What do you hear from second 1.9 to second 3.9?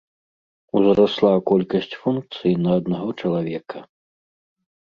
функцый на аднаго чалавека.